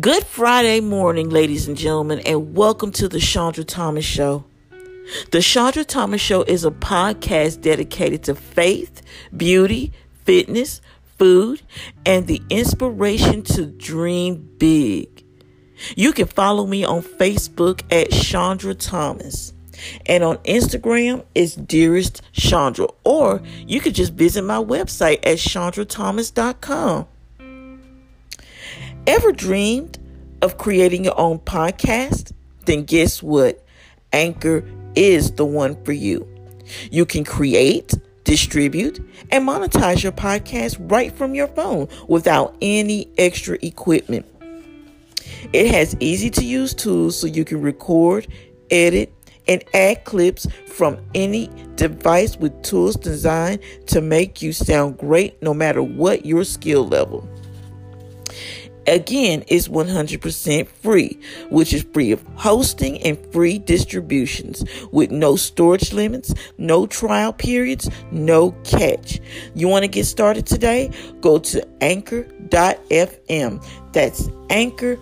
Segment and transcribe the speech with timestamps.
[0.00, 4.44] Good Friday morning, ladies and gentlemen, and welcome to the Shandra Thomas Show.
[5.30, 9.00] The Shandra Thomas Show is a podcast dedicated to faith,
[9.34, 9.92] beauty,
[10.24, 10.82] fitness,
[11.16, 11.62] food,
[12.04, 15.24] and the inspiration to dream big.
[15.96, 19.54] You can follow me on Facebook at Shandra Thomas.
[20.04, 22.88] And on Instagram, it's Dearest Shandra.
[23.04, 27.06] Or you could just visit my website at ShandraThomas.com.
[29.08, 29.98] Ever dreamed
[30.42, 32.32] of creating your own podcast?
[32.66, 33.64] Then guess what?
[34.12, 36.28] Anchor is the one for you.
[36.90, 37.94] You can create,
[38.24, 44.26] distribute, and monetize your podcast right from your phone without any extra equipment.
[45.54, 48.26] It has easy to use tools so you can record,
[48.70, 49.10] edit,
[49.46, 55.54] and add clips from any device with tools designed to make you sound great no
[55.54, 57.26] matter what your skill level.
[58.88, 61.18] Again, it's 100% free,
[61.50, 67.90] which is free of hosting and free distributions with no storage limits, no trial periods,
[68.10, 69.20] no catch.
[69.54, 70.90] You want to get started today?
[71.20, 72.42] Go to anchor.fm.
[73.92, 74.96] That's anchor.fm.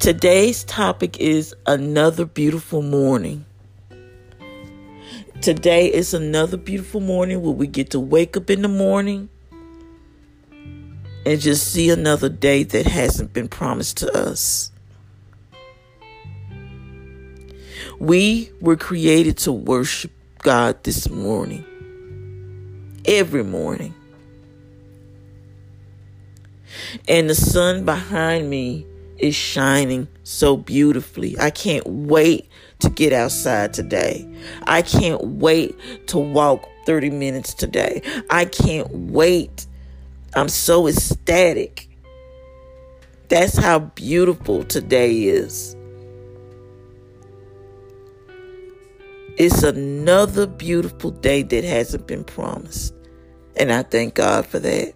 [0.00, 3.44] Today's topic is another beautiful morning.
[5.40, 9.28] Today is another beautiful morning where we get to wake up in the morning
[11.24, 14.70] and just see another day that hasn't been promised to us.
[17.98, 21.64] We were created to worship God this morning,
[23.04, 23.94] every morning.
[27.06, 28.86] And the sun behind me
[29.18, 31.38] is shining so beautifully.
[31.38, 32.48] I can't wait
[32.80, 34.28] to get outside today.
[34.64, 38.02] I can't wait to walk 30 minutes today.
[38.28, 39.66] I can't wait
[40.34, 41.88] I'm so ecstatic.
[43.28, 45.76] That's how beautiful today is.
[49.36, 52.94] It's another beautiful day that hasn't been promised.
[53.56, 54.94] And I thank God for that.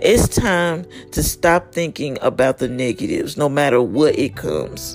[0.00, 4.94] It's time to stop thinking about the negatives, no matter what it comes,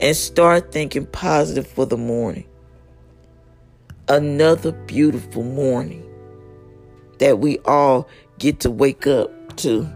[0.00, 2.46] and start thinking positive for the morning.
[4.08, 6.05] Another beautiful morning
[7.18, 9.88] that we all get to wake up to.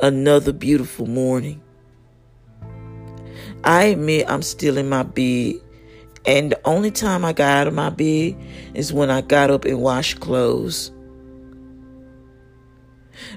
[0.00, 1.62] Another beautiful morning.
[3.62, 5.54] I admit I'm still in my bed.
[6.26, 8.36] And the only time I got out of my bed
[8.74, 10.90] is when I got up and washed clothes.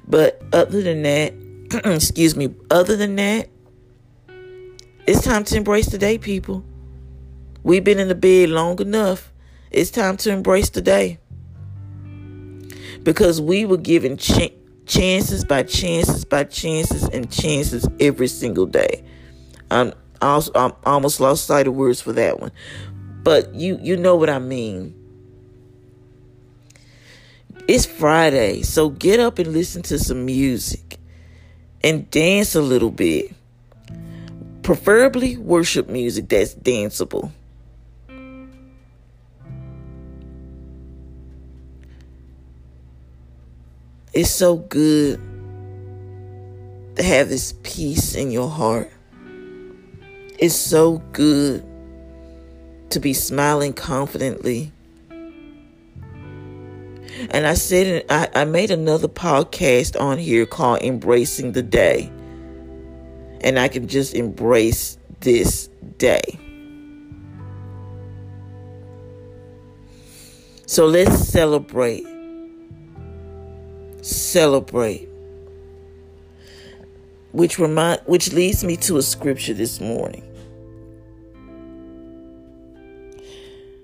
[0.08, 1.34] But other than that,
[1.86, 3.50] excuse me, other than that,
[5.06, 6.66] it's time to embrace the day, people.
[7.64, 9.32] We've been in the bed long enough.
[9.72, 11.20] It's time to embrace the day.
[13.04, 14.54] Because we were given ch-
[14.86, 19.04] chances by chances by chances and chances every single day.
[19.70, 22.52] I'm, also, I'm almost lost sight of words for that one.
[23.24, 24.96] But you you know what I mean.
[27.68, 30.98] It's Friday, so get up and listen to some music
[31.84, 33.34] and dance a little bit.
[34.64, 37.32] Preferably worship music that's danceable.
[44.18, 45.22] It's so good
[46.96, 48.90] to have this peace in your heart.
[50.40, 51.64] It's so good
[52.90, 54.72] to be smiling confidently.
[57.30, 62.12] And I said, I, I made another podcast on here called Embracing the Day.
[63.42, 65.70] And I can just embrace this
[66.00, 66.40] day.
[70.66, 72.17] So let's celebrate
[74.28, 75.08] celebrate.
[77.32, 80.24] Which remind which leads me to a scripture this morning.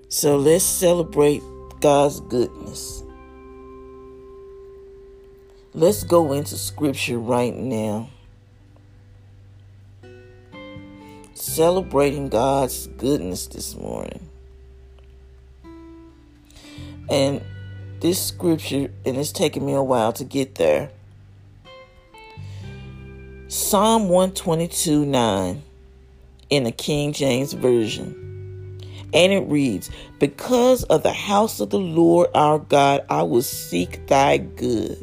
[0.08, 1.42] So let's celebrate
[1.80, 3.02] God's goodness.
[5.72, 8.08] Let's go into scripture right now.
[11.34, 14.28] Celebrating God's goodness this morning.
[17.10, 17.42] And
[18.04, 20.90] this scripture, and it's taken me a while to get there.
[23.48, 25.62] Psalm 122 9
[26.50, 28.78] in the King James Version.
[29.14, 34.06] And it reads, Because of the house of the Lord our God, I will seek
[34.06, 35.02] thy good.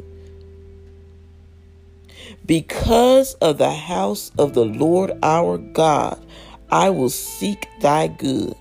[2.46, 6.24] Because of the house of the Lord our God,
[6.70, 8.54] I will seek thy good.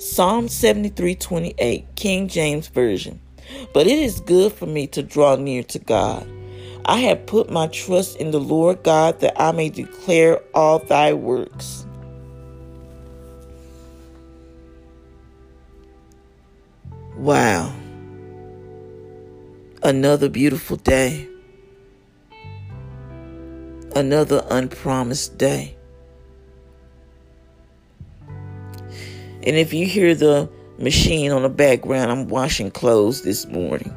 [0.00, 3.20] Psalm 73 28, King James Version.
[3.72, 6.28] But it is good for me to draw near to God.
[6.84, 11.12] I have put my trust in the Lord God that I may declare all thy
[11.14, 11.84] works.
[17.16, 17.74] Wow.
[19.82, 21.28] Another beautiful day.
[23.94, 25.76] Another unpromised day.
[28.28, 33.94] And if you hear the machine on the background, I'm washing clothes this morning.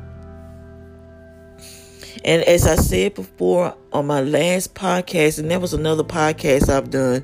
[2.26, 6.90] And as I said before on my last podcast, and that was another podcast I've
[6.90, 7.24] done,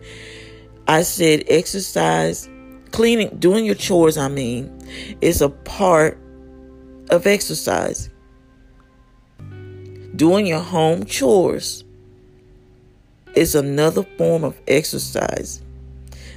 [0.88, 2.48] I said exercise,
[2.92, 4.72] cleaning, doing your chores, I mean,
[5.22, 6.18] is a part
[7.10, 8.10] of exercise.
[10.16, 11.84] Doing your home chores
[13.36, 15.62] is another form of exercise.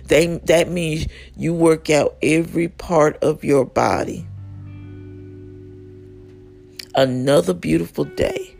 [0.08, 1.06] They, that means
[1.36, 4.26] you work out every part of your body.
[6.94, 8.56] Another beautiful day.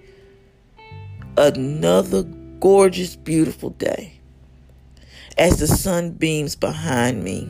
[1.36, 2.22] Another
[2.60, 4.20] gorgeous, beautiful day.
[5.38, 7.48] As the sun beams behind me,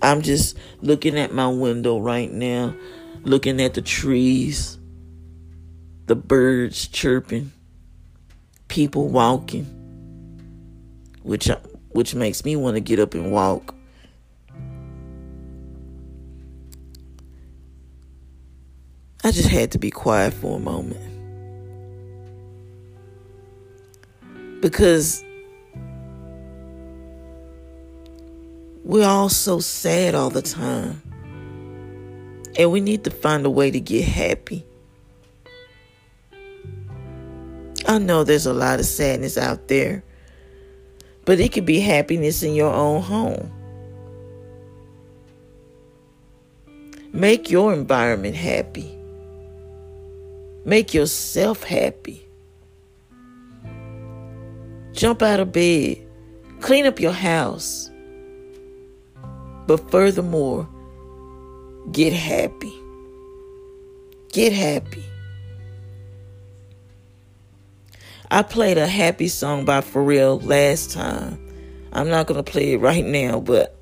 [0.00, 2.74] I'm just looking at my window right now,
[3.22, 4.78] looking at the trees,
[6.06, 7.52] the birds chirping,
[8.68, 9.64] people walking,
[11.22, 11.50] which
[11.96, 13.74] which makes me want to get up and walk.
[19.24, 21.00] I just had to be quiet for a moment.
[24.60, 25.24] Because
[28.84, 31.00] we're all so sad all the time.
[32.58, 34.66] And we need to find a way to get happy.
[37.88, 40.04] I know there's a lot of sadness out there.
[41.26, 43.52] But it could be happiness in your own home.
[47.12, 48.96] Make your environment happy.
[50.64, 52.26] Make yourself happy.
[54.92, 55.98] Jump out of bed.
[56.60, 57.90] Clean up your house.
[59.66, 60.68] But furthermore,
[61.90, 62.72] get happy.
[64.32, 65.04] Get happy.
[68.30, 71.38] I played a happy song by Pharrell last time.
[71.92, 73.76] I'm not gonna play it right now, but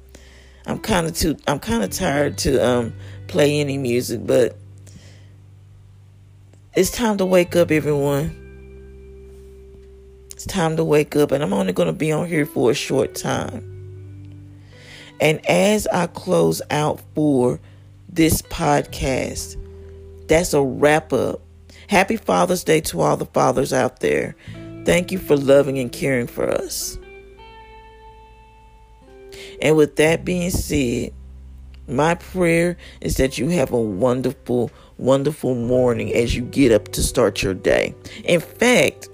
[0.67, 1.37] I'm kind of too.
[1.47, 2.95] I'm kind of tired to um,
[3.27, 4.57] play any music, but
[6.75, 8.41] it's time to wake up, everyone.
[10.33, 13.15] It's time to wake up, and I'm only gonna be on here for a short
[13.15, 13.71] time.
[15.21, 17.61] And as I close out for
[18.11, 19.57] this podcast,
[20.29, 21.41] that's a wrap up
[21.89, 24.37] Happy Father's Day to all the fathers out there.
[24.85, 26.99] Thank you for loving and caring for us.
[29.63, 31.13] And with that being said,
[31.87, 37.03] my prayer is that you have a wonderful, wonderful morning as you get up to
[37.03, 37.95] start your day.
[38.25, 39.09] In fact,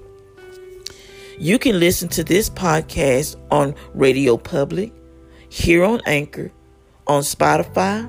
[1.39, 4.93] you can listen to this podcast on Radio Public,
[5.49, 6.53] here on Anchor,
[7.07, 8.09] on Spotify.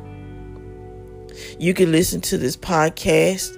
[1.59, 3.57] You can listen to this podcast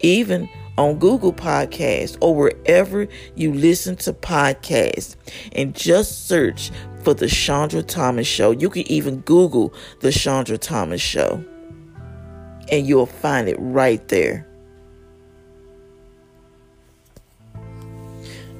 [0.00, 0.48] even
[0.78, 5.16] on Google Podcasts or wherever you listen to podcasts
[5.52, 6.70] and just search
[7.02, 8.50] for the Shandra Thomas Show.
[8.50, 11.44] You can even Google the Shandra Thomas Show
[12.70, 14.46] and you'll find it right there.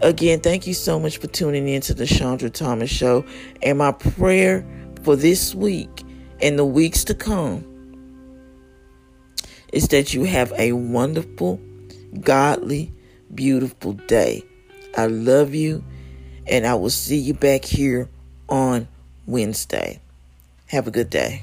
[0.02, 3.24] Again, thank you so much for tuning in to the Shandra Thomas Show.
[3.62, 4.64] And my prayer
[5.02, 6.04] for this week
[6.40, 7.75] and the weeks to come
[9.76, 11.60] is that you have a wonderful,
[12.18, 12.90] godly,
[13.34, 14.42] beautiful day.
[14.96, 15.84] I love you,
[16.46, 18.08] and I will see you back here
[18.48, 18.88] on
[19.26, 20.00] Wednesday.
[20.68, 21.42] Have a good day.